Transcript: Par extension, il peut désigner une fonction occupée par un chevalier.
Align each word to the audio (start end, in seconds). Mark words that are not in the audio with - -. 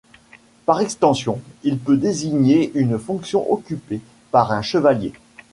Par 0.65 0.81
extension, 0.81 1.39
il 1.61 1.77
peut 1.77 1.95
désigner 1.95 2.71
une 2.73 2.97
fonction 2.97 3.53
occupée 3.53 4.01
par 4.31 4.51
un 4.51 4.63
chevalier. 4.63 5.13